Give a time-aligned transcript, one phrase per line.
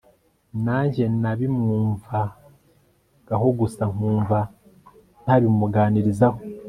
[0.65, 4.39] nanjye nabimwumvagaho gusa nkumva
[5.23, 6.39] ntabimuganizaho